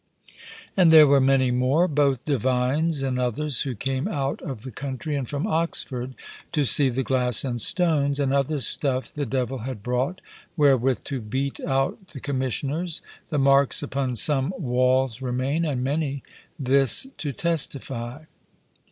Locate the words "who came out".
3.61-4.41